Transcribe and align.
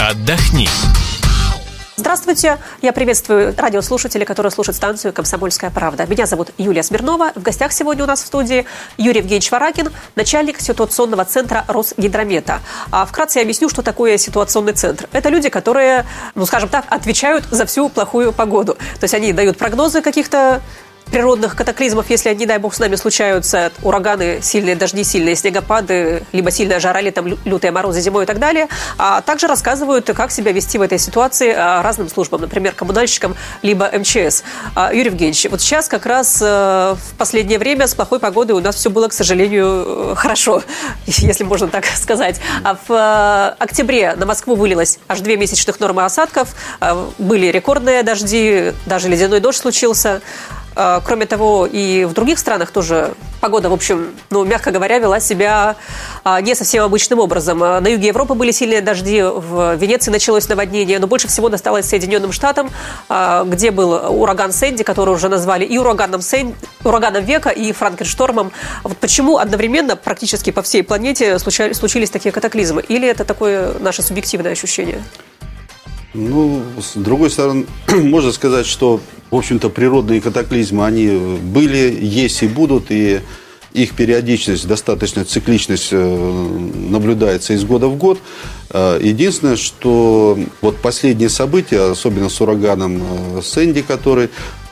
Отдохни. 0.00 0.66
Здравствуйте, 1.96 2.56
я 2.80 2.94
приветствую 2.94 3.54
радиослушателей, 3.54 4.24
которые 4.24 4.50
слушают 4.50 4.74
станцию 4.76 5.12
«Комсомольская 5.12 5.70
правда». 5.70 6.06
Меня 6.06 6.24
зовут 6.24 6.52
Юлия 6.56 6.82
Смирнова. 6.82 7.32
В 7.34 7.42
гостях 7.42 7.70
сегодня 7.72 8.04
у 8.04 8.06
нас 8.06 8.22
в 8.22 8.26
студии 8.26 8.64
Юрий 8.96 9.18
Евгеньевич 9.18 9.50
Варакин, 9.52 9.90
начальник 10.16 10.58
ситуационного 10.58 11.26
центра 11.26 11.66
Росгидромета. 11.68 12.60
А 12.90 13.04
вкратце 13.04 13.40
я 13.40 13.42
объясню, 13.42 13.68
что 13.68 13.82
такое 13.82 14.16
ситуационный 14.16 14.72
центр. 14.72 15.06
Это 15.12 15.28
люди, 15.28 15.50
которые, 15.50 16.06
ну 16.34 16.46
скажем 16.46 16.70
так, 16.70 16.86
отвечают 16.88 17.44
за 17.50 17.66
всю 17.66 17.90
плохую 17.90 18.32
погоду. 18.32 18.76
То 18.98 19.04
есть 19.04 19.12
они 19.12 19.34
дают 19.34 19.58
прогнозы 19.58 20.00
каких-то 20.00 20.62
природных 21.10 21.56
катаклизмов, 21.56 22.08
если 22.08 22.28
они, 22.28 22.46
дай 22.46 22.58
бог, 22.58 22.74
с 22.74 22.78
нами 22.78 22.96
случаются, 22.96 23.72
ураганы, 23.82 24.40
сильные 24.42 24.76
дожди, 24.76 25.04
сильные 25.04 25.34
снегопады, 25.34 26.22
либо 26.32 26.50
сильная 26.50 26.80
жара, 26.80 27.00
летом 27.00 27.38
лютые 27.44 27.70
морозы 27.72 28.00
зимой 28.00 28.24
и 28.24 28.26
так 28.26 28.38
далее, 28.38 28.68
а 28.98 29.20
также 29.20 29.46
рассказывают, 29.46 30.06
как 30.14 30.30
себя 30.30 30.52
вести 30.52 30.78
в 30.78 30.82
этой 30.82 30.98
ситуации 30.98 31.52
а, 31.52 31.82
разным 31.82 32.08
службам, 32.08 32.42
например, 32.42 32.72
коммунальщикам, 32.74 33.36
либо 33.62 33.90
МЧС. 33.92 34.44
А, 34.74 34.92
Юрий 34.92 35.10
Евгеньевич, 35.10 35.46
вот 35.50 35.60
сейчас 35.60 35.88
как 35.88 36.06
раз 36.06 36.40
э, 36.40 36.44
в 36.94 37.18
последнее 37.18 37.58
время 37.58 37.86
с 37.86 37.94
плохой 37.94 38.20
погодой 38.20 38.56
у 38.56 38.60
нас 38.60 38.76
все 38.76 38.90
было, 38.90 39.08
к 39.08 39.12
сожалению, 39.12 40.12
э, 40.12 40.14
хорошо, 40.16 40.62
если 41.06 41.44
можно 41.44 41.68
так 41.68 41.84
сказать. 41.96 42.40
А 42.62 42.74
в 42.74 42.90
э, 42.90 43.62
октябре 43.62 44.14
на 44.14 44.26
Москву 44.26 44.54
вылилось 44.54 44.98
аж 45.08 45.20
две 45.20 45.36
месячных 45.36 45.80
нормы 45.80 46.04
осадков, 46.04 46.54
были 47.18 47.46
рекордные 47.46 48.02
дожди, 48.02 48.72
даже 48.86 49.08
ледяной 49.08 49.40
дождь 49.40 49.58
случился. 49.58 50.20
А, 50.76 51.00
кроме 51.04 51.26
того, 51.26 51.66
и 51.66 52.04
в 52.04 52.12
других 52.12 52.38
странах 52.38 52.70
тоже 52.70 53.14
погода, 53.40 53.70
в 53.70 53.72
общем, 53.72 54.14
ну, 54.30 54.44
мягко 54.44 54.70
говоря, 54.70 54.98
вела 54.98 55.18
себя 55.20 55.76
а, 56.24 56.40
не 56.40 56.54
совсем 56.54 56.84
обычным 56.84 57.18
образом. 57.18 57.62
А, 57.62 57.80
на 57.80 57.88
юге 57.88 58.08
Европы 58.08 58.34
были 58.34 58.50
сильные 58.52 58.80
дожди, 58.80 59.22
в 59.22 59.74
Венеции 59.76 60.10
началось 60.10 60.48
наводнение, 60.48 60.98
но 60.98 61.06
больше 61.06 61.28
всего 61.28 61.48
досталось 61.48 61.86
Соединенным 61.86 62.32
Штатам, 62.32 62.70
где 63.46 63.70
был 63.70 63.92
ураган 64.20 64.52
Сэнди, 64.52 64.84
который 64.84 65.14
уже 65.14 65.28
назвали 65.28 65.64
и 65.64 65.78
ураганом, 65.78 66.20
Сэнди, 66.20 66.54
ураганом 66.84 67.24
века, 67.24 67.50
и 67.50 67.72
Франкенштормом. 67.72 68.52
Вот 68.84 68.96
почему 68.98 69.38
одновременно 69.38 69.96
практически 69.96 70.50
по 70.50 70.62
всей 70.62 70.82
планете 70.82 71.38
случались, 71.38 72.10
такие 72.10 72.32
катаклизмы? 72.32 72.82
Или 72.82 73.08
это 73.08 73.24
такое 73.24 73.74
наше 73.80 74.02
субъективное 74.02 74.52
ощущение? 74.52 75.02
Ну, 76.12 76.62
с 76.80 76.96
другой 76.96 77.30
стороны, 77.30 77.66
можно 77.88 78.32
сказать, 78.32 78.66
что, 78.66 79.00
в 79.30 79.36
общем-то, 79.36 79.68
природные 79.68 80.20
катаклизмы, 80.20 80.84
они 80.84 81.38
были, 81.38 81.98
есть 82.00 82.42
и 82.42 82.48
будут, 82.48 82.90
и 82.90 83.20
их 83.72 83.94
периодичность, 83.94 84.66
достаточная 84.66 85.24
цикличность 85.24 85.90
э, 85.92 86.58
наблюдается 86.90 87.52
из 87.52 87.64
года 87.64 87.86
в 87.86 87.96
год. 87.96 88.18
Э, 88.70 88.98
единственное, 89.00 89.56
что 89.56 90.36
вот 90.60 90.78
последние 90.78 91.28
события, 91.28 91.92
особенно 91.92 92.28
с 92.28 92.40
ураганом 92.40 93.00
э, 93.00 93.42
Сэнди, 93.42 93.82
который 93.82 94.30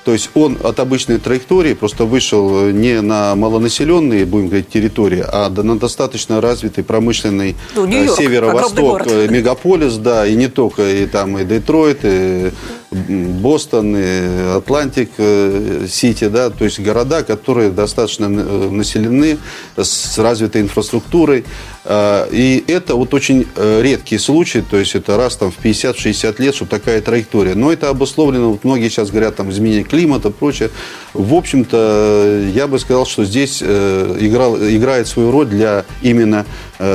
то 0.09 0.15
есть 0.15 0.31
он 0.33 0.57
от 0.65 0.81
обычной 0.81 1.19
траектории 1.19 1.75
просто 1.75 2.07
вышел 2.07 2.71
не 2.71 3.03
на 3.03 3.35
малонаселенные, 3.35 4.25
будем 4.25 4.47
говорить, 4.47 4.71
территории, 4.71 5.23
а 5.23 5.51
на 5.51 5.79
достаточно 5.79 6.41
развитый 6.41 6.83
промышленный 6.83 7.57
ну, 7.75 7.87
северо-восток 7.87 9.05
мегаполис, 9.29 9.99
да, 9.99 10.27
и 10.27 10.35
не 10.35 10.49
только, 10.49 10.83
и 10.91 11.05
там 11.05 11.37
и 11.37 11.45
Детройт, 11.45 11.99
и 12.05 12.53
Бостон, 12.91 13.95
и 13.99 14.57
Атлантик 14.57 15.11
э, 15.19 15.87
Сити, 15.91 16.29
да, 16.29 16.49
то 16.49 16.65
есть 16.65 16.81
города, 16.81 17.23
которые 17.23 17.69
достаточно 17.69 18.25
э, 18.25 18.71
населены 18.71 19.37
с 19.77 20.17
развитой 20.17 20.63
инфраструктурой. 20.63 21.45
Э, 21.89 22.29
и 22.31 22.63
это 22.69 22.95
вот 22.95 23.13
очень 23.15 23.47
редкий 23.57 24.19
случай, 24.19 24.63
то 24.63 24.77
есть 24.79 24.95
это 24.95 25.17
раз 25.17 25.37
там 25.37 25.51
в 25.51 25.59
50-60 25.65 26.41
лет, 26.41 26.55
что 26.55 26.67
такая 26.67 27.01
траектория. 27.01 27.55
Но 27.55 27.73
это 27.73 27.89
обусловлено, 27.89 28.53
вот 28.53 28.65
многие 28.65 28.89
сейчас 28.89 29.11
говорят, 29.11 29.37
там, 29.37 29.51
изменение 29.51 29.85
климата, 29.85 30.31
прочее. 30.31 30.71
В 31.15 31.35
общем-то, 31.35 32.51
я 32.55 32.67
бы 32.67 32.79
сказал, 32.79 33.07
что 33.07 33.25
здесь 33.25 33.63
играл, 33.63 34.57
играет 34.57 35.09
свою 35.09 35.31
роль 35.31 35.47
для 35.47 35.85
именно 36.03 36.47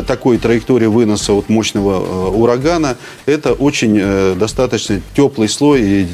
такой 0.07 0.37
траектории 0.37 0.85
выноса 0.85 1.33
от 1.33 1.49
мощного 1.49 2.29
урагана. 2.29 2.95
Это 3.25 3.53
очень 3.53 4.37
достаточно 4.37 5.01
теплый 5.15 5.49
слой 5.49 5.81
и 5.81 6.07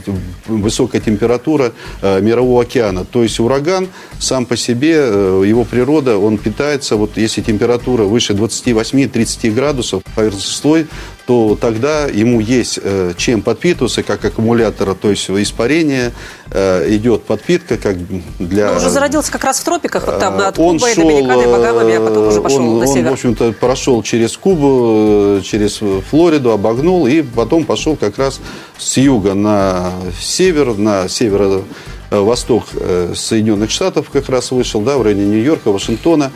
высокая 0.47 1.01
температура 1.01 1.73
э, 2.01 2.21
мирового 2.21 2.61
океана. 2.61 3.05
То 3.05 3.23
есть 3.23 3.39
ураган 3.39 3.87
сам 4.19 4.45
по 4.45 4.57
себе, 4.57 4.95
э, 4.97 5.43
его 5.45 5.63
природа, 5.63 6.17
он 6.17 6.37
питается, 6.37 6.95
вот 6.95 7.17
если 7.17 7.41
температура 7.41 8.03
выше 8.03 8.33
28-30 8.71 9.51
градусов, 9.51 10.03
поверхностный 10.15 10.53
слой, 10.53 10.87
то 11.25 11.57
тогда 11.59 12.05
ему 12.05 12.39
есть 12.39 12.79
э, 12.81 13.13
чем 13.17 13.41
подпитываться, 13.41 14.01
как 14.03 14.25
аккумулятора, 14.25 14.95
то 14.95 15.09
есть 15.09 15.29
испарение, 15.29 16.11
идет 16.51 17.25
подпитка, 17.25 17.77
как 17.77 17.95
для... 18.39 18.71
Он 18.71 18.77
уже 18.77 18.89
зародился 18.89 19.31
как 19.31 19.43
раз 19.43 19.59
в 19.59 19.63
тропиках, 19.63 20.07
вот 20.07 20.19
там 20.19 20.39
от 20.39 20.57
он 20.57 20.79
Кубы, 20.79 20.93
шел, 20.93 21.07
Доминиканы, 21.07 21.47
Багамами, 21.47 21.95
а 21.95 22.01
потом 22.01 22.27
уже 22.27 22.41
пошел 22.41 22.73
он, 22.73 22.79
на 22.79 22.87
север. 22.87 23.05
Он, 23.05 23.09
в 23.11 23.13
общем-то, 23.13 23.51
прошел 23.53 24.01
через 24.01 24.35
Кубу, 24.35 25.41
через 25.43 25.79
Флориду, 26.09 26.51
обогнул, 26.51 27.05
и 27.05 27.21
потом 27.21 27.65
пошел 27.65 27.95
как 27.95 28.17
раз 28.17 28.39
с 28.79 28.97
юга 28.97 29.33
на 29.33 29.91
север, 30.19 30.77
на 30.77 31.07
северо-восток 31.07 32.63
э, 32.73 33.13
Соединенных 33.15 33.71
Штатов 33.71 34.09
как 34.09 34.29
раз 34.29 34.51
вышел, 34.51 34.81
да, 34.81 34.97
в 34.97 35.03
районе 35.03 35.25
Нью-Йорка, 35.25 35.71
Вашингтона. 35.71 36.31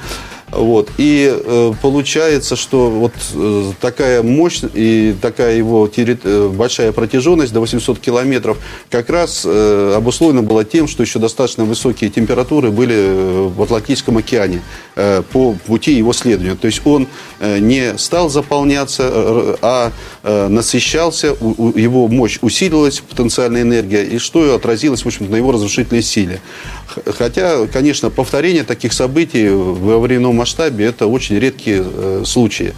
Вот. 0.55 0.89
И 0.97 1.31
э, 1.33 1.73
получается, 1.81 2.55
что 2.55 2.89
вот 2.89 3.13
э, 3.33 3.71
такая 3.81 4.23
мощь 4.23 4.61
и 4.73 5.15
такая 5.21 5.55
его 5.57 5.87
терри... 5.87 6.17
э, 6.23 6.47
большая 6.49 6.91
протяженность 6.91 7.53
до 7.53 7.59
800 7.59 7.99
километров 7.99 8.57
как 8.89 9.09
раз 9.09 9.43
э, 9.45 9.93
обусловлена 9.95 10.41
была 10.41 10.63
тем, 10.63 10.87
что 10.87 11.03
еще 11.03 11.19
достаточно 11.19 11.65
высокие 11.65 12.09
температуры 12.09 12.71
были 12.71 12.95
э, 12.95 13.51
в 13.55 13.61
Атлантическом 13.61 14.17
океане 14.17 14.61
э, 14.95 15.23
по 15.31 15.53
пути 15.53 15.93
его 15.93 16.13
следования. 16.13 16.55
То 16.55 16.67
есть 16.67 16.81
он 16.85 17.07
э, 17.39 17.59
не 17.59 17.97
стал 17.97 18.29
заполняться, 18.29 19.09
э, 19.11 19.55
а 19.61 19.91
э, 20.23 20.47
насыщался, 20.47 21.33
у, 21.39 21.69
у, 21.69 21.77
его 21.77 22.07
мощь 22.07 22.37
усилилась, 22.41 22.99
потенциальная 22.99 23.63
энергия, 23.63 24.03
и 24.03 24.17
что 24.19 24.53
отразилось, 24.53 25.03
в 25.03 25.07
общем 25.07 25.29
на 25.29 25.35
его 25.35 25.51
разрушительной 25.51 26.01
силе. 26.03 26.41
Хотя, 27.17 27.65
конечно, 27.67 28.09
повторение 28.09 28.63
таких 28.63 28.93
событий 28.93 29.49
во 29.49 29.99
временном 29.99 30.42
масштабе 30.43 30.85
это 30.85 31.07
очень 31.07 31.39
редкие 31.39 31.83
э, 31.85 32.23
случаи. 32.25 32.73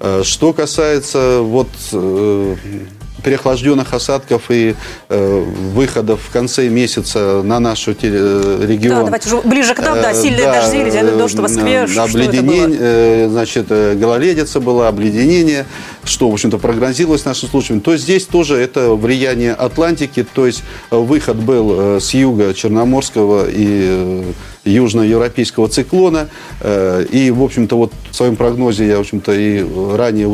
Э, 0.00 0.22
что 0.24 0.52
касается 0.52 1.40
вот 1.42 1.68
э, 1.92 2.54
переохлажденных 3.24 3.92
осадков 3.92 4.42
и 4.50 4.76
э, 5.08 5.44
выходов 5.74 6.20
в 6.28 6.30
конце 6.30 6.68
месяца 6.68 7.42
на 7.42 7.58
нашу 7.58 7.90
э, 7.90 8.66
регион. 8.66 8.98
Да, 8.98 9.04
давайте 9.04 9.28
уже 9.28 9.40
ближе 9.48 9.74
к 9.74 9.80
нам, 9.80 10.00
да, 10.00 10.14
сильные 10.14 10.44
да, 10.44 10.62
дожди, 10.62 10.84
ледяной 10.84 11.18
дождь 11.18 11.34
в 11.34 11.40
Москве. 11.40 11.80
Обледенение, 11.80 12.78
э, 12.80 13.28
значит, 13.28 13.66
гололедица 13.68 14.60
была, 14.60 14.86
обледенение, 14.86 15.66
что, 16.04 16.30
в 16.30 16.32
общем-то, 16.32 16.58
прогнозировалось 16.58 17.24
нашим 17.24 17.48
случаем. 17.48 17.80
То 17.80 17.96
здесь 17.96 18.24
тоже 18.24 18.56
это 18.56 18.94
влияние 18.94 19.52
Атлантики, 19.52 20.24
то 20.32 20.46
есть 20.46 20.62
выход 20.90 21.36
был 21.36 22.00
с 22.00 22.14
юга 22.14 22.54
Черноморского 22.54 23.46
и 23.50 24.32
южноевропейского 24.68 25.68
циклона. 25.68 26.28
Э, 26.60 27.04
и, 27.10 27.30
в 27.30 27.42
общем-то, 27.42 27.76
вот 27.76 27.92
в 28.10 28.14
своем 28.16 28.36
прогнозе 28.36 28.86
я, 28.86 28.96
в 28.96 29.00
общем-то, 29.00 29.32
и 29.32 29.64
ранее 29.96 30.28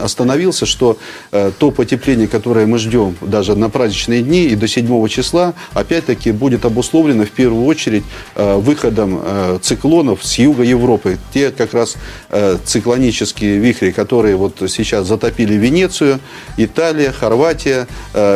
остановился, 0.00 0.66
что 0.66 0.98
э, 1.30 1.50
то 1.58 1.70
потепление, 1.70 2.28
которое 2.28 2.66
мы 2.66 2.78
ждем 2.78 3.16
даже 3.20 3.56
на 3.56 3.68
праздничные 3.70 4.22
дни 4.22 4.44
и 4.44 4.56
до 4.56 4.68
7 4.68 5.08
числа, 5.08 5.54
опять-таки 5.72 6.32
будет 6.32 6.64
обусловлено 6.64 7.24
в 7.24 7.30
первую 7.30 7.66
очередь 7.66 8.04
э, 8.34 8.56
выходом 8.56 9.20
циклонов 9.60 10.24
с 10.24 10.38
юга 10.38 10.62
Европы. 10.62 11.18
Те 11.32 11.50
как 11.50 11.74
раз 11.74 11.96
циклонические 12.64 13.58
вихри, 13.58 13.90
которые 13.90 14.36
вот 14.36 14.62
сейчас 14.68 15.06
затопили 15.06 15.54
Венецию, 15.54 16.20
Италия, 16.56 17.12
Хорватия, 17.12 17.86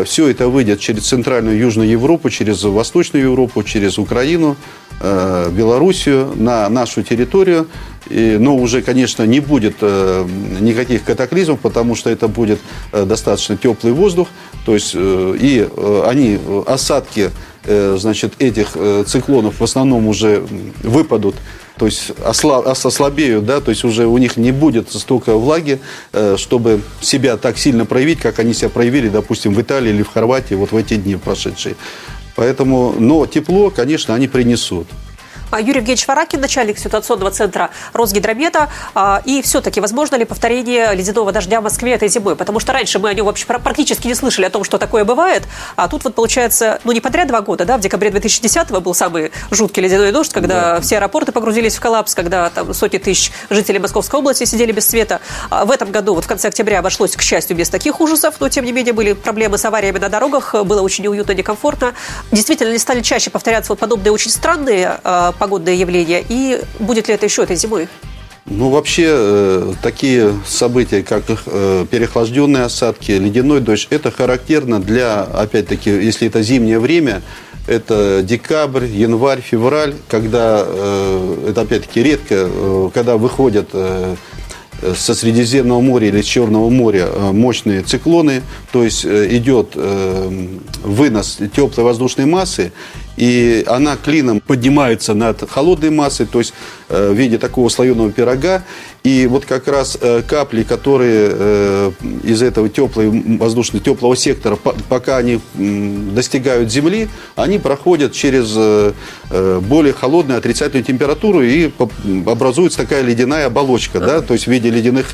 все 0.04 0.28
это 0.28 0.48
выйдет 0.48 0.80
через 0.80 1.06
Центральную 1.06 1.58
Южную 1.58 1.88
Европу, 1.88 2.30
через 2.30 2.62
Восточную 2.62 3.24
Европу, 3.24 3.62
через 3.62 3.98
Украину, 3.98 4.56
Э, 4.98 5.50
Белоруссию, 5.50 6.32
на 6.36 6.68
нашу 6.70 7.02
территорию. 7.02 7.66
Но 8.08 8.56
уже, 8.56 8.82
конечно, 8.82 9.24
не 9.24 9.40
будет 9.40 9.76
э, 9.80 10.26
никаких 10.60 11.04
катаклизмов, 11.04 11.58
потому 11.60 11.96
что 11.96 12.08
это 12.08 12.28
будет 12.28 12.60
э, 12.92 13.04
достаточно 13.04 13.58
теплый 13.58 13.92
воздух. 13.92 14.28
То 14.64 14.74
есть 14.74 14.94
и 14.94 15.68
они, 16.06 16.38
осадки 16.66 17.30
значит, 17.64 18.34
этих 18.38 18.76
циклонов 19.06 19.60
в 19.60 19.64
основном 19.64 20.06
уже 20.06 20.44
выпадут 20.82 21.34
то 21.78 21.86
есть 21.86 22.12
ослаб, 22.24 22.66
ослабеют, 22.66 23.44
да, 23.44 23.60
то 23.60 23.70
есть 23.70 23.84
уже 23.84 24.06
у 24.06 24.16
них 24.16 24.38
не 24.38 24.50
будет 24.50 24.90
столько 24.90 25.34
влаги, 25.34 25.78
чтобы 26.36 26.80
себя 27.02 27.36
так 27.36 27.58
сильно 27.58 27.84
проявить, 27.84 28.18
как 28.18 28.38
они 28.38 28.54
себя 28.54 28.70
проявили, 28.70 29.10
допустим, 29.10 29.52
в 29.52 29.60
Италии 29.60 29.90
или 29.90 30.02
в 30.02 30.08
Хорватии 30.08 30.54
вот 30.54 30.72
в 30.72 30.76
эти 30.76 30.94
дни 30.94 31.16
прошедшие. 31.16 31.76
Поэтому, 32.36 32.94
но 32.98 33.26
тепло, 33.26 33.70
конечно, 33.70 34.14
они 34.14 34.28
принесут. 34.28 34.86
А, 35.50 35.60
Юрий 35.60 35.78
Евгеньевич 35.78 36.08
Варакин, 36.08 36.40
начальник 36.40 36.78
ситуационного 36.78 37.30
центра 37.30 37.70
Росгидромета. 37.92 38.68
А, 38.94 39.22
и 39.24 39.42
все-таки 39.42 39.80
возможно 39.80 40.16
ли 40.16 40.24
повторение 40.24 40.94
ледяного 40.94 41.30
дождя 41.30 41.60
в 41.60 41.64
Москве 41.64 41.92
этой 41.92 42.08
зимой? 42.08 42.34
Потому 42.34 42.58
что 42.58 42.72
раньше 42.72 42.98
мы 42.98 43.10
о 43.10 43.14
нем 43.14 43.26
вообще 43.26 43.46
практически 43.46 44.08
не 44.08 44.14
слышали 44.14 44.46
о 44.46 44.50
том, 44.50 44.64
что 44.64 44.78
такое 44.78 45.04
бывает. 45.04 45.44
А 45.76 45.88
тут 45.88 46.04
вот 46.04 46.14
получается, 46.14 46.80
ну 46.84 46.92
не 46.92 47.00
подряд 47.00 47.28
два 47.28 47.40
года, 47.42 47.64
да, 47.64 47.76
в 47.76 47.80
декабре 47.80 48.10
2010 48.10 48.70
был 48.70 48.94
самый 48.94 49.30
жуткий 49.50 49.82
ледяной 49.82 50.10
дождь, 50.10 50.32
когда 50.32 50.74
да. 50.74 50.80
все 50.80 50.96
аэропорты 50.96 51.32
погрузились 51.32 51.76
в 51.76 51.80
коллапс, 51.80 52.14
когда 52.14 52.50
там 52.50 52.74
сотни 52.74 52.98
тысяч 52.98 53.30
жителей 53.48 53.78
Московской 53.78 54.18
области 54.18 54.44
сидели 54.44 54.72
без 54.72 54.88
света. 54.88 55.20
А 55.50 55.64
в 55.64 55.70
этом 55.70 55.92
году, 55.92 56.14
вот 56.14 56.24
в 56.24 56.28
конце 56.28 56.48
октября, 56.48 56.80
обошлось, 56.80 57.14
к 57.14 57.22
счастью, 57.22 57.56
без 57.56 57.68
таких 57.68 58.00
ужасов, 58.00 58.36
но 58.40 58.48
тем 58.48 58.64
не 58.64 58.72
менее 58.72 58.92
были 58.92 59.12
проблемы 59.12 59.58
с 59.58 59.64
авариями 59.64 59.98
на 59.98 60.08
дорогах, 60.08 60.54
было 60.64 60.82
очень 60.82 61.04
неуютно, 61.04 61.32
некомфортно. 61.32 61.94
Действительно, 62.32 62.72
не 62.72 62.78
стали 62.78 63.00
чаще 63.00 63.30
повторяться 63.30 63.72
вот 63.72 63.78
подобные 63.78 64.12
очень 64.12 64.30
странные 64.30 64.98
погодные 65.36 65.78
явления, 65.78 66.24
и 66.28 66.60
будет 66.78 67.08
ли 67.08 67.14
это 67.14 67.26
еще 67.26 67.42
этой 67.42 67.56
зимой? 67.56 67.88
Ну, 68.48 68.70
вообще, 68.70 69.06
э, 69.08 69.72
такие 69.82 70.32
события, 70.46 71.02
как 71.02 71.24
э, 71.46 71.84
переохлажденные 71.90 72.62
осадки, 72.62 73.10
ледяной 73.10 73.60
дождь, 73.60 73.88
это 73.90 74.12
характерно 74.12 74.80
для, 74.80 75.22
опять-таки, 75.22 75.90
если 75.90 76.28
это 76.28 76.42
зимнее 76.42 76.78
время, 76.78 77.22
это 77.66 78.22
декабрь, 78.22 78.84
январь, 78.86 79.40
февраль, 79.40 79.94
когда, 80.08 80.64
э, 80.64 81.48
это 81.50 81.62
опять-таки 81.62 82.04
редко, 82.04 82.48
э, 82.48 82.90
когда 82.94 83.16
выходят 83.16 83.70
со 84.94 85.14
Средиземного 85.14 85.80
моря 85.80 86.08
или 86.08 86.20
Черного 86.20 86.68
моря 86.68 87.08
мощные 87.32 87.82
циклоны, 87.82 88.42
то 88.72 88.84
есть 88.84 89.06
идет 89.06 89.74
вынос 89.74 91.38
теплой 91.56 91.82
воздушной 91.82 92.26
массы, 92.26 92.72
и 93.16 93.64
она 93.66 93.96
клином 93.96 94.40
поднимается 94.40 95.14
над 95.14 95.48
холодной 95.50 95.90
массой, 95.90 96.26
то 96.26 96.38
есть 96.38 96.54
в 96.88 97.12
виде 97.14 97.38
такого 97.38 97.68
слоеного 97.68 98.12
пирога, 98.12 98.62
и 99.06 99.26
вот 99.28 99.44
как 99.44 99.68
раз 99.68 99.96
э, 100.00 100.22
капли, 100.22 100.64
которые 100.64 101.30
э, 101.32 101.92
из 102.24 102.42
этого 102.42 102.68
теплой, 102.68 103.08
воздушного 103.38 103.84
теплого 103.84 104.16
сектора, 104.16 104.56
пока 104.56 105.16
они 105.16 105.40
достигают 105.54 106.72
Земли, 106.72 107.08
они 107.36 107.60
проходят 107.60 108.12
через 108.12 108.52
э, 108.56 108.92
более 109.62 109.92
холодную 109.94 110.38
отрицательную 110.38 110.84
температуру 110.84 111.40
и 111.42 111.70
образуется 112.26 112.78
такая 112.78 113.02
ледяная 113.02 113.46
оболочка, 113.46 114.00
да, 114.00 114.22
то 114.22 114.34
есть 114.34 114.46
в 114.46 114.50
виде 114.50 114.70
ледяных 114.70 115.06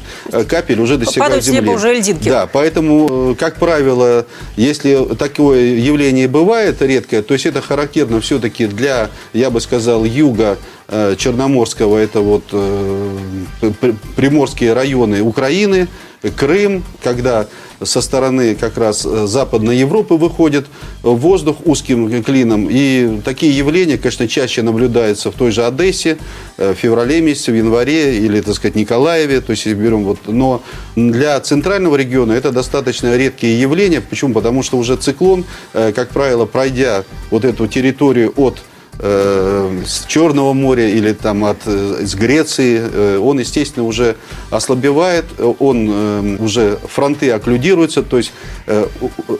капель 0.48 0.81
уже 0.81 0.96
достигают 0.96 1.34
Падают 1.34 1.44
Земли. 1.44 1.70
уже 1.70 1.93
льдинки. 1.93 2.28
Да, 2.28 2.46
поэтому, 2.46 3.37
как 3.38 3.56
правило, 3.56 4.26
если 4.56 5.14
такое 5.19 5.76
явление 5.76 6.28
бывает 6.28 6.81
редкое, 6.81 7.20
то 7.22 7.34
есть 7.34 7.44
это 7.44 7.60
характерно 7.60 7.91
все-таки 8.20 8.66
для, 8.66 9.10
я 9.32 9.50
бы 9.50 9.60
сказал, 9.60 10.04
юга 10.04 10.58
Э, 10.94 11.16
Черноморского, 11.16 11.96
это 11.96 12.20
вот 12.20 12.44
э, 12.52 13.18
приморские 14.14 14.74
районы 14.74 15.22
Украины, 15.22 15.88
Крым, 16.36 16.84
когда 17.02 17.46
со 17.84 18.00
стороны 18.00 18.55
как 18.55 18.79
раз 18.79 19.05
э, 19.05 19.26
Западной 19.26 19.76
Европы 19.76 20.14
выходит 20.14 20.67
воздух 21.02 21.56
узким 21.64 22.23
клином. 22.23 22.69
И 22.70 23.20
такие 23.25 23.56
явления, 23.56 23.99
конечно, 23.99 24.29
чаще 24.29 24.62
наблюдаются 24.62 25.31
в 25.31 25.34
той 25.34 25.50
же 25.50 25.64
Одессе 25.64 26.19
в 26.56 26.75
феврале 26.75 27.20
месяце, 27.20 27.52
в 27.52 27.56
январе 27.56 28.19
или, 28.19 28.40
так 28.40 28.55
сказать, 28.55 28.75
Николаеве. 28.75 29.40
То 29.40 29.52
есть, 29.52 29.67
берем 29.67 30.05
вот, 30.05 30.19
но 30.26 30.62
для 30.96 31.40
центрального 31.40 31.96
региона 31.96 32.32
это 32.32 32.52
достаточно 32.52 33.17
редкие 33.17 33.61
явления. 33.61 34.00
Почему? 34.00 34.34
Потому 34.34 34.62
что 34.62 34.79
уже 34.79 34.96
циклон, 34.96 35.44
как 35.73 36.11
правило, 36.11 36.44
пройдя 36.44 37.05
вот 37.31 37.44
эту 37.44 37.67
территорию 37.67 38.32
от 38.37 38.62
Э, 39.04 39.82
с 39.84 40.06
Черного 40.06 40.52
моря 40.52 40.88
или 40.88 41.12
там 41.12 41.44
от, 41.44 41.66
из 41.66 42.14
Греции, 42.14 42.81
э, 42.81 43.19
он, 43.19 43.40
естественно, 43.40 43.84
уже 43.84 44.14
ослабевает, 44.49 45.25
он 45.58 45.90
э, 45.90 46.37
уже 46.38 46.78
фронты 46.84 47.32
окклюдируются, 47.32 48.04
то 48.04 48.19
есть 48.19 48.32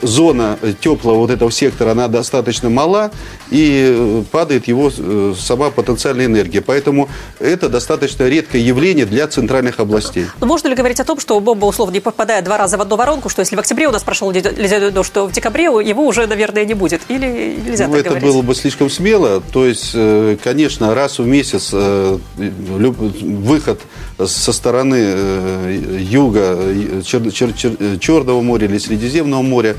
зона 0.01 0.57
теплого 0.81 1.15
вот 1.15 1.29
этого 1.29 1.49
сектора, 1.49 1.91
она 1.91 2.09
достаточно 2.09 2.69
мала, 2.69 3.11
и 3.51 4.23
падает 4.31 4.67
его 4.67 4.91
сама 5.35 5.69
потенциальная 5.69 6.25
энергия. 6.25 6.61
Поэтому 6.61 7.07
это 7.39 7.69
достаточно 7.69 8.27
редкое 8.27 8.61
явление 8.61 9.05
для 9.05 9.27
центральных 9.27 9.79
областей. 9.79 10.25
Но 10.41 10.45
можно 10.45 10.67
ли 10.67 10.75
говорить 10.75 10.99
о 10.99 11.05
том, 11.05 11.19
что 11.19 11.39
бомба 11.39 11.65
условно 11.65 11.93
не 11.93 11.99
попадает 12.01 12.43
два 12.43 12.57
раза 12.57 12.77
в 12.77 12.81
одну 12.81 12.97
воронку, 12.97 13.29
что 13.29 13.39
если 13.39 13.55
в 13.55 13.59
октябре 13.59 13.87
у 13.87 13.91
нас 13.91 14.03
прошел 14.03 14.29
ледяной 14.31 14.91
дождь, 14.91 15.13
то 15.13 15.27
в 15.27 15.31
декабре 15.31 15.65
его 15.65 16.05
уже, 16.05 16.27
наверное, 16.27 16.65
не 16.65 16.73
будет? 16.73 17.01
Или 17.07 17.57
нельзя 17.65 17.87
ну, 17.87 17.93
так 17.93 18.01
это 18.01 18.09
говорить? 18.09 18.29
было 18.29 18.41
бы 18.41 18.55
слишком 18.55 18.89
смело. 18.89 19.41
То 19.53 19.67
есть, 19.67 19.91
э, 19.93 20.35
конечно, 20.43 20.95
раз 20.95 21.19
в 21.19 21.27
месяц 21.27 21.69
э, 21.73 22.17
выход 22.37 23.79
со 24.17 24.51
стороны 24.51 24.97
э, 24.97 25.99
юга 25.99 26.57
Черного 27.03 28.41
моря 28.41 28.65
или 28.65 28.79
Средиземного 28.79 29.43
моря 29.43 29.75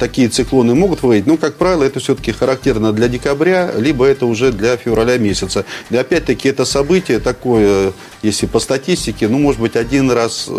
такие 0.00 0.28
циклоны 0.28 0.74
могут 0.74 1.02
выйти. 1.02 1.28
Но, 1.28 1.36
как 1.36 1.54
правило, 1.54 1.84
это 1.84 2.00
все-таки 2.00 2.32
характерно 2.32 2.92
для 2.92 3.06
декабря, 3.06 3.70
либо 3.78 4.04
это 4.04 4.26
уже 4.26 4.50
для 4.50 4.76
февраля 4.76 5.16
месяца. 5.16 5.64
И 5.90 5.96
опять-таки 5.96 6.48
это 6.48 6.64
событие 6.64 7.20
такое, 7.20 7.92
если 8.22 8.46
по 8.46 8.58
статистике, 8.58 9.28
ну, 9.28 9.38
может 9.38 9.60
быть, 9.60 9.76
один 9.76 10.10
раз 10.10 10.50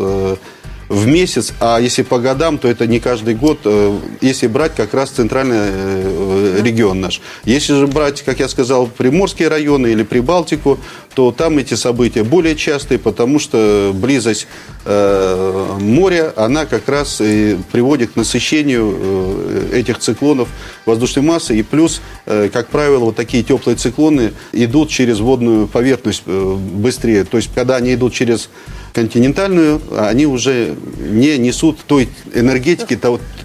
в 0.87 1.07
месяц, 1.07 1.53
а 1.59 1.79
если 1.79 2.03
по 2.03 2.19
годам, 2.19 2.57
то 2.57 2.67
это 2.67 2.85
не 2.85 2.99
каждый 2.99 3.33
год, 3.33 3.59
э, 3.65 3.99
если 4.21 4.47
брать 4.47 4.75
как 4.75 4.93
раз 4.93 5.09
центральный 5.09 5.57
э, 5.57 6.61
регион 6.61 7.01
наш. 7.01 7.21
Если 7.43 7.73
же 7.73 7.87
брать, 7.87 8.21
как 8.21 8.39
я 8.39 8.47
сказал, 8.47 8.87
приморские 8.87 9.47
районы 9.47 9.87
или 9.87 10.03
Прибалтику, 10.03 10.79
то 11.15 11.31
там 11.31 11.57
эти 11.57 11.73
события 11.73 12.23
более 12.23 12.55
частые, 12.55 12.99
потому 12.99 13.39
что 13.39 13.91
близость 13.95 14.47
э, 14.85 15.77
моря, 15.79 16.33
она 16.35 16.65
как 16.65 16.87
раз 16.87 17.19
и 17.21 17.57
приводит 17.71 18.11
к 18.11 18.15
насыщению 18.15 19.71
этих 19.73 19.99
циклонов 19.99 20.49
воздушной 20.85 21.23
массы. 21.23 21.57
И 21.57 21.63
плюс, 21.63 22.01
как 22.25 22.67
правило, 22.67 23.05
вот 23.05 23.15
такие 23.15 23.43
теплые 23.43 23.77
циклоны 23.77 24.33
идут 24.51 24.89
через 24.89 25.19
водную 25.19 25.67
поверхность 25.67 26.25
быстрее. 26.25 27.23
То 27.23 27.37
есть, 27.37 27.49
когда 27.55 27.77
они 27.77 27.93
идут 27.93 28.13
через 28.13 28.49
континентальную, 28.95 29.81
они 29.97 30.25
уже 30.25 30.75
не 30.97 31.37
несут 31.37 31.79
той 31.85 32.09
энергетики, 32.33 32.97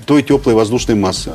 той, 0.06 0.22
теплой 0.22 0.54
воздушной 0.54 0.94
массы. 0.94 1.32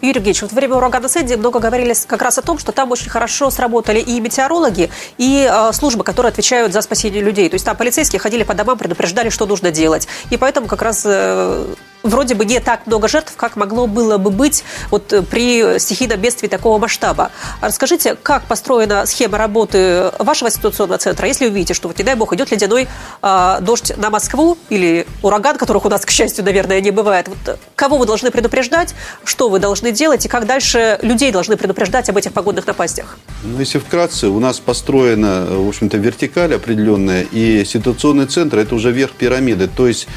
Юрий 0.00 0.18
Евгеньевич, 0.18 0.42
вот 0.42 0.52
во 0.52 0.56
время 0.56 0.76
урагана 0.76 1.08
Сэдди 1.08 1.34
много 1.34 1.58
говорили 1.58 1.94
как 2.06 2.22
раз 2.22 2.38
о 2.38 2.42
том, 2.42 2.58
что 2.58 2.72
там 2.72 2.90
очень 2.92 3.10
хорошо 3.10 3.50
сработали 3.50 4.00
и 4.00 4.20
метеорологи, 4.20 4.90
и 5.18 5.48
э, 5.50 5.72
службы, 5.72 6.04
которые 6.04 6.30
отвечают 6.30 6.72
за 6.72 6.80
спасение 6.80 7.22
людей. 7.22 7.48
То 7.48 7.54
есть 7.54 7.64
там 7.64 7.76
полицейские 7.76 8.20
ходили 8.20 8.44
по 8.44 8.54
домам, 8.54 8.78
предупреждали, 8.78 9.30
что 9.30 9.46
нужно 9.46 9.70
делать. 9.70 10.08
И 10.30 10.36
поэтому 10.36 10.66
как 10.66 10.82
раз 10.82 11.02
э, 11.04 11.74
вроде 12.02 12.34
бы 12.34 12.44
не 12.44 12.60
так 12.60 12.86
много 12.86 13.08
жертв, 13.08 13.34
как 13.36 13.56
могло 13.56 13.86
было 13.86 14.18
бы 14.18 14.30
быть 14.30 14.64
вот 14.90 15.12
э, 15.12 15.22
при 15.22 15.78
стихийном 15.78 16.20
бедствии 16.20 16.48
такого 16.48 16.78
масштаба. 16.78 17.30
Расскажите, 17.60 18.16
как 18.22 18.44
построена 18.44 19.06
схема 19.06 19.38
работы 19.38 20.12
вашего 20.18 20.50
ситуационного 20.50 20.98
центра, 20.98 21.26
если 21.26 21.46
вы 21.46 21.54
видите, 21.54 21.74
что, 21.74 21.88
вот, 21.88 21.98
не 21.98 22.04
дай 22.04 22.14
бог, 22.14 22.32
идет 22.32 22.50
ледяной 22.50 22.88
э, 23.22 23.58
дождь 23.60 23.92
на 23.96 24.10
Москву 24.10 24.56
или 24.68 25.06
ураган, 25.22 25.56
которых 25.56 25.84
у 25.84 25.88
нас, 25.88 26.04
к 26.04 26.10
счастью, 26.10 26.44
наверное, 26.44 26.80
не 26.80 26.90
бывает. 26.90 27.28
Вот, 27.28 27.58
кого 27.74 27.98
вы 27.98 28.06
должны 28.06 28.30
предупреждать, 28.30 28.94
что 29.24 29.48
вы 29.48 29.58
должны 29.58 29.92
делать 29.92 30.24
и 30.24 30.28
как 30.28 30.46
дальше 30.46 30.98
людей 31.02 31.32
должны 31.32 31.56
предупреждать 31.56 32.08
об 32.08 32.16
этих 32.16 32.32
погодных 32.32 32.66
напастях? 32.66 33.18
Ну, 33.42 33.58
если 33.58 33.78
вкратце, 33.78 34.28
у 34.28 34.40
нас 34.40 34.60
построена, 34.60 35.46
в 35.48 35.68
общем-то, 35.68 35.96
вертикаль 35.96 36.54
определенная, 36.54 37.22
и 37.22 37.64
ситуационный 37.64 38.26
центр– 38.26 38.58
это 38.58 38.74
уже 38.74 38.92
верх 38.92 39.12
пирамиды. 39.12 39.68
То 39.68 39.86
есть 39.86 40.08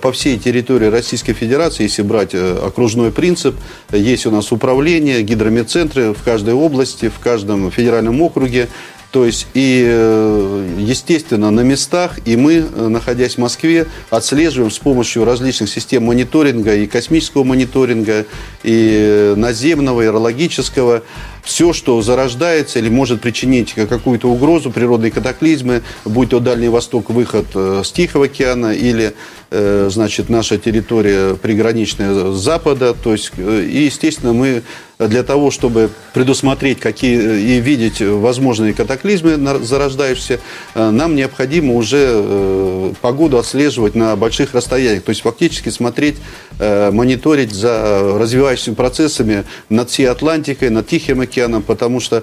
по 0.00 0.12
всей 0.12 0.38
территории 0.38 0.86
Российской 0.86 1.32
Федерации, 1.32 1.82
если 1.82 2.02
брать 2.02 2.32
э, 2.32 2.58
окружной 2.64 3.10
принцип, 3.10 3.56
есть 3.90 4.24
у 4.24 4.30
нас 4.30 4.52
управление, 4.52 5.22
гидрометцентры 5.22 6.14
в 6.14 6.22
каждой 6.22 6.54
области, 6.54 7.08
в 7.08 7.18
каждом 7.18 7.70
федеральном 7.72 8.22
округе. 8.22 8.68
То 9.14 9.24
есть, 9.24 9.46
и, 9.54 9.84
э, 9.86 10.76
естественно, 10.76 11.52
на 11.52 11.60
местах, 11.60 12.18
и 12.24 12.34
мы, 12.34 12.62
находясь 12.62 13.36
в 13.36 13.38
Москве, 13.38 13.86
отслеживаем 14.10 14.72
с 14.72 14.78
помощью 14.80 15.24
различных 15.24 15.70
систем 15.70 16.02
мониторинга, 16.06 16.74
и 16.74 16.88
космического 16.88 17.44
мониторинга, 17.44 18.26
и 18.64 19.34
наземного, 19.36 20.02
и 20.02 20.06
аэрологического, 20.06 21.04
все, 21.44 21.72
что 21.72 22.02
зарождается 22.02 22.80
или 22.80 22.88
может 22.88 23.20
причинить 23.20 23.74
какую-то 23.74 24.28
угрозу, 24.28 24.72
природные 24.72 25.12
катаклизмы, 25.12 25.82
будь 26.04 26.30
то 26.30 26.40
Дальний 26.40 26.68
Восток, 26.68 27.10
выход 27.10 27.46
с 27.54 27.92
Тихого 27.92 28.24
океана 28.24 28.74
или 28.74 29.14
Э, 29.56 29.88
значит, 29.88 30.30
наша 30.30 30.58
территория 30.58 31.36
приграничная 31.36 32.32
с 32.32 32.36
запада. 32.36 32.92
То 32.92 33.12
есть, 33.12 33.30
э, 33.36 33.62
и, 33.62 33.84
естественно, 33.84 34.32
мы 34.32 34.64
для 34.98 35.22
того, 35.22 35.50
чтобы 35.50 35.90
предусмотреть 36.12 36.80
какие 36.80 37.40
и 37.40 37.60
видеть 37.60 38.00
возможные 38.00 38.74
катаклизмы 38.74 39.36
зарождающиеся, 39.64 40.40
нам 40.74 41.16
необходимо 41.16 41.74
уже 41.74 42.92
погоду 43.00 43.38
отслеживать 43.38 43.94
на 43.94 44.14
больших 44.16 44.54
расстояниях. 44.54 45.02
То 45.02 45.10
есть 45.10 45.22
фактически 45.22 45.68
смотреть, 45.70 46.16
мониторить 46.58 47.52
за 47.52 48.18
развивающимися 48.18 48.76
процессами 48.76 49.44
над 49.70 49.90
всей 49.90 50.06
Атлантикой, 50.06 50.70
над 50.70 50.86
Тихим 50.86 51.20
океаном, 51.20 51.62
потому 51.62 52.00
что 52.00 52.22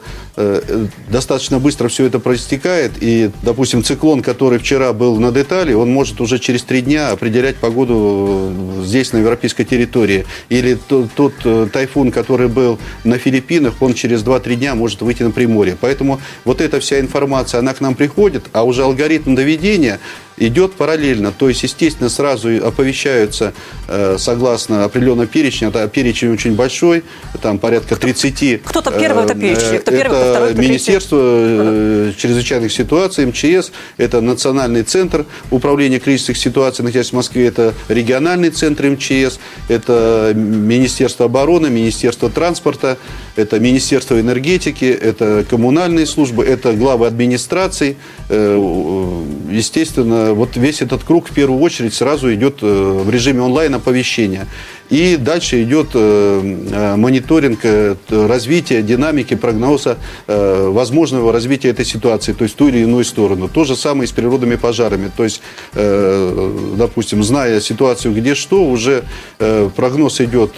достаточно 1.10 1.60
быстро 1.60 1.88
все 1.88 2.06
это 2.06 2.20
проистекает. 2.20 2.92
И, 3.02 3.30
допустим, 3.44 3.84
циклон, 3.84 4.22
который 4.22 4.60
вчера 4.60 4.94
был 4.94 5.20
над 5.20 5.38
Италией, 5.38 5.76
он 5.76 5.92
может 5.92 6.22
уже 6.22 6.40
через 6.40 6.64
три 6.64 6.82
дня 6.82 7.10
определять 7.10 7.58
погоду 7.58 8.52
здесь, 8.84 9.14
на 9.14 9.18
европейской 9.18 9.64
территории. 9.64 10.26
Или 10.50 10.76
тот, 10.76 11.12
тот 11.14 11.34
э, 11.44 11.68
тайфун, 11.72 12.12
который 12.12 12.48
был 12.48 12.80
на 13.04 13.18
Филиппинах, 13.18 13.82
он 13.82 13.94
через 13.94 14.24
2-3 14.24 14.56
дня 14.56 14.76
может 14.76 15.02
выйти 15.02 15.24
на 15.24 15.32
Приморье. 15.32 15.78
Поэтому 15.80 16.22
вот 16.46 16.62
эта 16.62 16.80
вся 16.80 17.00
информация, 17.00 17.60
она 17.60 17.74
к 17.74 17.82
нам 17.82 17.96
приходит, 17.96 18.44
а 18.54 18.64
уже 18.64 18.84
алгоритм 18.84 19.36
доведения 19.36 20.00
идет 20.48 20.74
параллельно. 20.74 21.31
То 21.31 21.50
есть, 21.50 21.63
естественно, 21.63 22.10
сразу 22.10 22.50
оповещаются 22.65 23.53
э, 23.88 24.17
согласно 24.17 24.83
определенного 24.83 25.27
перечня. 25.27 25.69
Это 25.69 25.88
перечень 25.88 26.33
очень 26.33 26.55
большой, 26.55 27.03
там 27.41 27.60
порядка 27.60 27.95
30. 27.95 28.63
Кто-то 28.63 28.91
первый 28.91 29.25
это 29.25 29.36
перечень, 29.36 29.79
кто 29.79 29.91
первый, 29.91 30.17
это 30.17 30.21
кто 30.21 30.31
второй, 30.31 30.53
кто 30.53 30.62
Министерство 30.62 31.19
э, 31.21 32.13
чрезвычайных 32.17 32.71
ситуаций, 32.71 33.25
МЧС, 33.25 33.71
это 33.98 34.21
Национальный 34.21 34.83
центр 34.83 35.25
управления 35.51 36.00
кризисных 36.00 36.38
ситуаций, 36.38 36.83
находящийся 36.83 37.12
в 37.12 37.17
Москве, 37.17 37.48
это 37.48 37.74
региональный 37.88 38.50
центр 38.50 38.89
МЧС, 38.89 39.39
это 39.67 40.33
Министерство 40.36 41.25
обороны, 41.27 41.69
Министерство 41.69 42.29
транспорта, 42.29 42.98
это 43.36 43.60
Министерство 43.60 44.20
энергетики, 44.20 44.86
это 44.86 45.46
коммунальные 45.50 46.06
службы, 46.06 46.44
это 46.44 46.74
главы 46.74 47.08
администраций. 47.08 47.98
Э, 48.30 49.24
естественно, 49.50 50.34
вот 50.34 50.58
весь 50.58 50.82
этот 50.82 51.04
круг 51.04 51.30
в 51.30 51.34
первую 51.34 51.62
очередь 51.62 51.94
сразу 51.94 52.34
идет 52.34 52.60
э, 52.62 53.02
в 53.06 53.10
режиме 53.10 53.42
онлайн 53.42 53.76
оповещения. 53.76 54.48
И 54.91 55.15
дальше 55.15 55.63
идет 55.63 55.91
э, 55.93 56.41
э, 56.71 56.95
мониторинг 56.98 57.60
э, 57.63 57.95
развития, 58.10 58.81
динамики, 58.81 59.36
прогноза 59.36 59.98
возможного 60.27 61.31
развития 61.31 61.69
этой 61.69 61.86
ситуации, 61.86 62.33
то 62.33 62.43
есть 62.43 62.57
ту 62.57 62.67
или 62.67 62.79
иную 62.79 63.05
сторону. 63.05 63.48
То 63.48 63.63
же 63.63 63.75
самое 63.75 64.03
и 64.03 64.07
с 64.07 64.12
природными 64.12 64.55
пожарами. 64.55 65.10
То 65.15 65.24
есть, 65.24 65.41
допустим, 65.74 67.24
зная 67.24 67.62
ситуацию, 67.62 68.13
где 68.13 68.36
что, 68.36 68.63
уже 68.65 69.03
прогноз 69.38 70.19
идет 70.21 70.53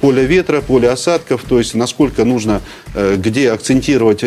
поле 0.00 0.24
ветра, 0.24 0.60
поле 0.60 0.88
осадков, 0.88 1.42
то 1.48 1.58
есть 1.58 1.74
насколько 1.74 2.24
нужно, 2.24 2.62
где 2.94 3.50
акцентировать, 3.50 4.20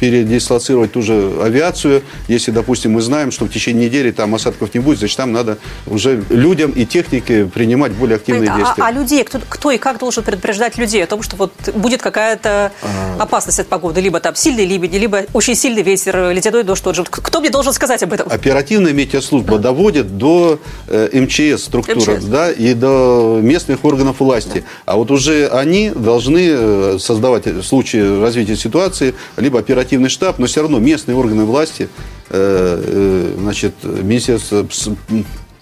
передислоцировать 0.00 0.92
ту 0.92 1.02
же 1.02 1.32
авиацию. 1.42 2.02
Если, 2.26 2.50
допустим, 2.50 2.92
мы 2.92 3.00
знаем, 3.00 3.30
что 3.30 3.44
в 3.44 3.50
течение 3.50 3.86
недели 3.86 4.10
там 4.10 4.34
осадков 4.34 4.74
не 4.74 4.80
будет, 4.80 4.98
значит, 4.98 5.16
там 5.16 5.32
надо 5.32 5.58
уже 5.86 6.22
людям 6.30 6.72
и 6.72 6.84
технике 6.84 7.46
принимать 7.46 7.92
более 7.92 8.16
активные 8.16 8.50
а, 8.50 8.56
действия. 8.56 8.87
А 8.88 8.90
людей, 8.90 9.22
кто, 9.22 9.38
кто 9.46 9.70
и 9.70 9.76
как 9.76 9.98
должен 9.98 10.24
предупреждать 10.24 10.78
людей 10.78 11.04
о 11.04 11.06
том, 11.06 11.20
что 11.20 11.36
вот 11.36 11.52
будет 11.74 12.00
какая-то 12.00 12.72
опасность 13.18 13.60
от 13.60 13.66
погоды, 13.66 14.00
либо 14.00 14.18
там 14.18 14.34
сильный 14.34 14.64
ливень, 14.64 14.96
либо 14.96 15.26
очень 15.34 15.54
сильный 15.54 15.82
ветер, 15.82 16.30
ледяной 16.30 16.62
дождь 16.62 16.82
тот 16.82 16.96
же. 16.96 17.04
Кто 17.04 17.40
мне 17.40 17.50
должен 17.50 17.74
сказать 17.74 18.02
об 18.02 18.14
этом? 18.14 18.32
Оперативная 18.32 18.94
метеослужба 18.94 19.58
доводит 19.58 20.16
до 20.16 20.58
э, 20.86 21.20
МЧС 21.20 21.64
структуры, 21.64 22.16
МЧС. 22.16 22.24
да, 22.24 22.50
и 22.50 22.72
до 22.72 23.40
местных 23.42 23.84
органов 23.84 24.20
власти. 24.20 24.64
Да. 24.86 24.92
А 24.94 24.96
вот 24.96 25.10
уже 25.10 25.48
они 25.48 25.90
должны 25.90 26.48
э, 26.48 26.96
создавать 26.98 27.44
в 27.44 27.62
случае 27.64 28.22
развития 28.22 28.56
ситуации 28.56 29.14
либо 29.36 29.58
оперативный 29.58 30.08
штаб, 30.08 30.38
но 30.38 30.46
все 30.46 30.62
равно 30.62 30.78
местные 30.78 31.14
органы 31.14 31.44
власти, 31.44 31.90
э, 32.30 33.34
значит, 33.36 33.74
Министерство 33.82 34.66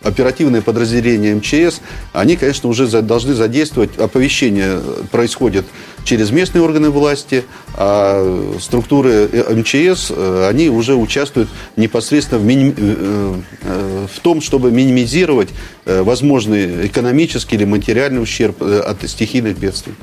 оперативные 0.06 0.62
подразделения 0.62 1.34
МЧС, 1.34 1.80
они, 2.12 2.36
конечно, 2.36 2.68
уже 2.68 2.86
должны 3.02 3.34
задействовать, 3.34 3.98
оповещение 3.98 4.80
происходит 5.10 5.64
через 6.04 6.30
местные 6.30 6.62
органы 6.62 6.90
власти, 6.90 7.44
а 7.75 8.56
структуры 8.60 9.28
э, 9.30 9.54
МЧС, 9.54 10.12
э, 10.14 10.48
они 10.48 10.68
уже 10.68 10.94
участвуют 10.94 11.48
непосредственно 11.76 12.40
в, 12.40 12.44
миним... 12.44 12.75
Э, 12.76 13.34
в 14.06 14.20
том, 14.20 14.40
чтобы 14.40 14.70
минимизировать 14.70 15.48
возможный 15.86 16.86
экономический 16.86 17.56
или 17.56 17.64
материальный 17.64 18.22
ущерб 18.22 18.62
от 18.62 19.08
стихийных 19.08 19.58
бедствий. 19.58 19.94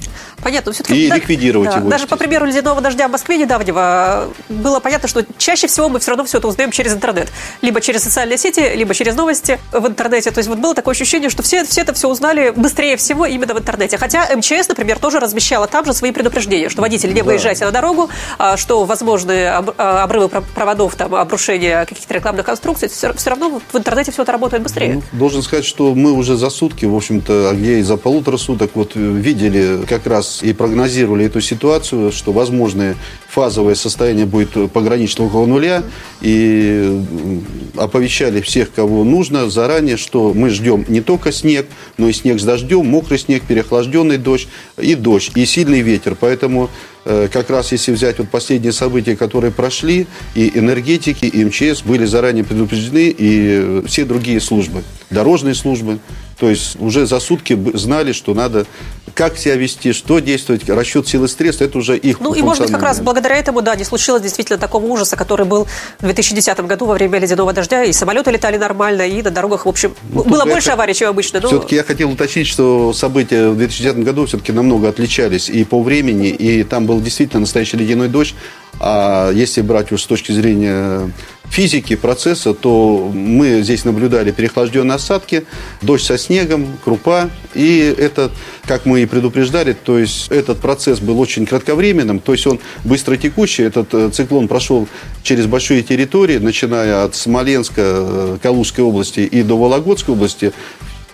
Понятно. 0.42 0.74
Все-таки, 0.74 1.06
и 1.06 1.10
да, 1.10 1.16
ликвидировать 1.16 1.70
да, 1.70 1.78
его. 1.78 1.90
Даже 1.90 2.08
по 2.08 2.18
примеру 2.18 2.46
ледяного 2.46 2.82
дождя 2.82 3.08
в 3.08 3.12
Москве 3.12 3.38
недавнего 3.38 4.30
было 4.50 4.80
понятно, 4.80 5.08
что 5.08 5.26
чаще 5.38 5.68
всего 5.68 5.90
мы 5.90 6.00
все 6.00 6.12
равно 6.12 6.26
все 6.26 6.38
это 6.38 6.48
узнаем 6.48 6.72
через 6.72 6.94
интернет. 6.94 7.30
Либо 7.62 7.82
через 7.82 8.04
социальные 8.04 8.38
сети, 8.38 8.76
либо 8.76 8.94
через 8.94 9.16
новости 9.16 9.60
в 9.72 9.88
интернете. 9.88 10.32
То 10.32 10.40
есть 10.40 10.50
вот 10.50 10.60
было 10.60 10.76
такое 10.76 10.94
ощущение, 10.94 11.30
что 11.30 11.44
все, 11.44 11.64
все 11.64 11.82
это 11.82 11.94
все 11.94 12.10
узнали 12.10 12.52
быстрее 12.56 12.98
всего 12.98 13.26
именно 13.26 13.54
в 13.54 13.60
интернете. 13.60 13.98
Хотя 13.98 14.28
МЧС, 14.36 14.68
например, 14.68 15.00
тоже 15.00 15.20
размещала 15.20 15.68
там 15.68 15.86
же 15.86 15.94
свои 15.94 16.12
предупреждения, 16.12 16.70
что 16.70 16.82
водители 16.82 17.14
не 17.14 17.22
да. 17.22 17.26
выезжайте 17.26 17.66
на 17.66 17.72
дорогу, 17.72 18.10
а, 18.38 18.58
что 18.58 18.84
возможны 18.84 19.48
обрывы 19.48 20.30
проводов, 20.30 20.96
там, 20.96 21.16
обрушение 21.16 21.86
каких-то 21.86 22.14
рекламных 22.14 22.46
конструкций, 22.46 22.90
все, 22.90 23.14
все 23.14 23.30
равно 23.30 23.62
в 23.72 23.78
интернете 23.78 24.12
все 24.12 24.24
это 24.24 24.32
работает 24.32 24.64
быстрее. 24.64 24.96
Ну, 24.96 25.04
должен 25.18 25.42
сказать, 25.42 25.66
что 25.74 25.96
мы 25.96 26.12
уже 26.12 26.38
за 26.38 26.52
сутки, 26.52 26.86
в 26.86 26.96
общем-то, 26.96 27.50
а 27.50 27.56
где 27.56 27.80
и 27.80 27.82
за 27.82 27.98
полутора 27.98 28.38
суток 28.38 28.72
вот 28.76 28.92
видели 28.94 29.80
как 29.90 30.06
раз 30.06 30.44
и 30.44 30.54
прогнозировали 30.54 31.26
эту 31.26 31.42
ситуацию, 31.42 32.12
что 32.12 32.32
возможные 32.32 32.96
фазовое 33.34 33.74
состояние 33.74 34.28
будет 34.28 34.72
погранично 34.72 35.26
около 35.26 35.48
нуля, 35.48 35.84
и 36.22 37.02
оповещали 37.76 38.42
всех, 38.42 38.72
кого 38.72 39.04
нужно, 39.04 39.50
заранее, 39.50 39.98
что 39.98 40.34
мы 40.36 40.52
ждем 40.52 40.86
не 40.88 41.02
только 41.02 41.32
снег, 41.32 41.66
но 41.98 42.08
и 42.10 42.14
снег 42.14 42.40
с 42.40 42.44
дождем, 42.44 42.86
мокрый 42.86 43.18
снег, 43.18 43.42
переохлажденный 43.48 44.18
дождь 44.18 44.48
и 44.80 44.94
дождь, 44.94 45.32
и 45.34 45.46
сильный 45.46 45.82
ветер. 45.82 46.16
Поэтому 46.20 46.70
э, 47.06 47.28
как 47.34 47.50
раз 47.50 47.72
если 47.72 47.92
взять 47.92 48.20
вот 48.20 48.30
последние 48.30 48.72
события, 48.72 49.16
которые 49.16 49.52
прошли, 49.52 50.06
и 50.36 50.52
энергетики, 50.54 51.26
и 51.26 51.44
МЧС 51.44 51.82
были 51.82 52.06
заранее 52.06 52.44
предупреждены, 52.44 53.16
и 53.18 53.82
все 53.88 54.06
другие 54.06 54.42
службы, 54.42 54.84
дорожные 55.10 55.56
службы, 55.56 55.98
то 56.40 56.50
есть 56.50 56.76
уже 56.80 57.06
за 57.06 57.20
сутки 57.20 57.58
знали, 57.74 58.12
что 58.12 58.34
надо 58.34 58.66
как 59.14 59.38
себя 59.38 59.56
вести, 59.56 59.94
что 59.94 60.20
действовать, 60.20 60.68
расчет 60.70 61.08
силы 61.08 61.28
стресса, 61.28 61.66
это 61.66 61.78
уже 61.78 61.98
их 61.98 62.20
Ну 62.20 62.34
и 62.34 62.42
может 62.42 62.64
быть 62.64 62.72
как 62.72 62.82
раз 62.82 63.00
благодаря 63.00 63.38
этому, 63.38 63.62
да, 63.62 63.76
не 63.76 63.84
случилось 63.84 64.22
действительно 64.22 64.58
такого 64.58 64.86
ужаса, 64.86 65.16
который 65.16 65.46
был 65.46 65.68
в 66.00 66.04
2010 66.04 66.60
году 66.62 66.86
во 66.86 66.96
время 66.96 67.20
ледяного 67.20 67.54
дождя, 67.54 67.84
и 67.84 67.94
самолеты 67.94 68.32
летали 68.32 68.58
нормально, 68.58 69.08
и 69.08 69.22
на 69.22 69.30
дорогах, 69.30 69.66
в 69.66 69.70
общем, 69.70 69.94
ну, 70.10 70.24
было 70.24 70.46
больше 70.46 70.70
я, 70.70 70.74
аварий, 70.74 70.96
чем 70.96 71.10
обычно. 71.10 71.40
Но... 71.42 71.48
Все-таки 71.48 71.76
я 71.76 71.84
хотел 71.84 72.12
уточнить, 72.12 72.48
что 72.48 72.94
события 72.94 73.50
в 73.50 73.58
2010 73.58 74.04
году 74.04 74.26
все-таки 74.26 74.52
намного 74.52 74.90
отличались 74.90 75.50
и 75.50 75.64
по 75.64 75.82
времени, 75.82 76.30
и 76.30 76.64
там 76.64 76.86
был 76.86 77.00
действительно 77.02 77.42
настоящий 77.42 77.78
ледяной 77.78 78.08
дождь, 78.08 78.36
а 78.80 79.32
если 79.32 79.62
брать 79.62 79.92
уж 79.92 80.04
с 80.04 80.08
точки 80.08 80.32
зрения 80.32 81.12
физики 81.54 81.96
процесса, 81.96 82.56
то 82.56 83.12
мы 83.14 83.62
здесь 83.62 83.86
наблюдали 83.86 84.32
переохлажденные 84.32 84.96
осадки, 84.96 85.46
дождь 85.84 86.04
со 86.04 86.18
снегом, 86.18 86.66
крупа. 86.84 87.30
И 87.54 87.96
это, 87.96 88.32
как 88.66 88.88
мы 88.88 89.04
и 89.04 89.06
предупреждали, 89.06 89.74
то 89.74 90.00
есть 90.00 90.30
этот 90.30 90.60
процесс 90.60 91.00
был 91.00 91.20
очень 91.20 91.46
кратковременным, 91.46 92.20
то 92.20 92.32
есть 92.32 92.48
он 92.48 92.60
быстротекущий. 92.84 93.66
Этот 93.66 93.94
э, 93.94 94.10
циклон 94.12 94.48
прошел 94.48 94.88
через 95.22 95.46
большие 95.46 95.84
территории, 95.84 96.40
начиная 96.40 97.04
от 97.04 97.14
Смоленска, 97.14 97.82
э, 97.86 98.38
Калужской 98.42 98.84
области 98.84 99.20
и 99.20 99.44
до 99.44 99.56
Вологодской 99.56 100.16
области 100.16 100.54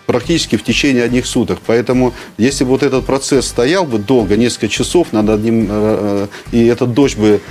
практически 0.05 0.55
в 0.55 0.63
течение 0.63 1.03
одних 1.03 1.25
суток. 1.27 1.59
Поэтому, 1.67 2.13
если 2.37 2.63
бы 2.63 2.71
вот 2.71 2.81
этот 2.81 3.05
процесс 3.05 3.45
стоял 3.45 3.85
бы 3.85 3.99
долго, 3.99 4.37
несколько 4.37 4.69
часов 4.69 5.11
над 5.11 5.29
одним, 5.29 5.67
э, 5.69 6.27
и 6.53 6.65
этот 6.65 6.93
дождь 6.93 7.17
бы 7.17 7.41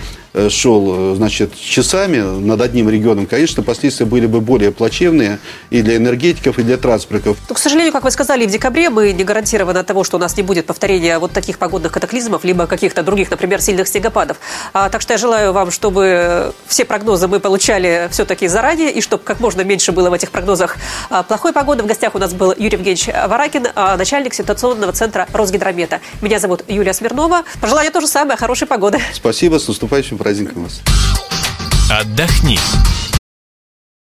шел, 0.49 1.13
э, 1.13 1.17
значит, 1.17 1.55
часами 1.55 2.19
над 2.19 2.61
одним 2.61 2.89
регионом, 2.89 3.27
конечно, 3.27 3.63
последствия 3.63 4.07
были 4.07 4.27
бы 4.27 4.41
более 4.41 4.71
плачевные 4.71 5.39
и 5.71 5.83
для 5.83 5.97
энергетиков, 5.97 6.59
и 6.59 6.63
для 6.63 6.77
транспортников. 6.77 7.37
Но, 7.49 7.55
к 7.55 7.59
сожалению, 7.59 7.93
как 7.93 8.05
вы 8.05 8.11
сказали, 8.11 8.47
в 8.47 8.51
декабре 8.51 8.91
мы 8.91 9.13
не 9.13 9.25
гарантированы 9.25 9.79
от 9.79 9.87
того, 9.87 10.05
что 10.05 10.17
у 10.17 10.21
нас 10.21 10.37
не 10.37 10.43
будет 10.43 10.67
повторения 10.67 11.19
вот 11.19 11.33
таких 11.33 11.59
погодных 11.59 11.93
катаклизмов, 11.93 12.45
либо 12.45 12.67
каких-то 12.67 13.03
других, 13.03 13.31
например, 13.31 13.61
сильных 13.61 13.89
снегопадов. 13.89 14.39
А, 14.73 14.89
так 14.89 15.01
что 15.01 15.15
я 15.15 15.19
желаю 15.19 15.53
вам, 15.53 15.71
чтобы 15.71 16.53
все 16.67 16.85
прогнозы 16.85 17.29
мы 17.29 17.41
получали 17.41 18.09
все-таки 18.11 18.49
заранее, 18.49 18.93
и 18.93 19.01
чтобы 19.01 19.23
как 19.23 19.41
можно 19.41 19.63
меньше 19.63 19.93
было 19.93 20.11
в 20.11 20.13
этих 20.13 20.31
прогнозах 20.31 20.77
а, 21.11 21.23
плохой 21.23 21.53
погоды. 21.53 21.83
В 21.83 21.87
гостях 21.87 22.15
у 22.15 22.19
нас 22.19 22.33
был 22.35 22.53
Юрий 22.57 22.77
Евгеньевич 22.77 23.09
Варакин, 23.29 23.69
а, 23.75 23.97
начальник 23.97 24.35
ситуационного 24.35 24.93
центра 24.93 25.27
Росгидромета. 25.33 26.01
Меня 26.23 26.39
зовут 26.39 26.65
Юлия 26.69 26.93
Смирнова. 26.93 27.43
Пожелаю 27.61 27.91
то 27.91 28.01
же 28.01 28.07
самое, 28.07 28.37
хорошей 28.37 28.69
погоды. 28.69 28.99
Спасибо, 29.13 29.59
с 29.59 29.69
наступающим 29.69 30.19
праздником 30.29 30.65
вас. 30.65 30.83
Отдохни. 31.91 32.59